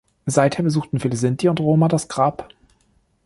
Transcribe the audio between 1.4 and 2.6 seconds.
und Roma das Grab.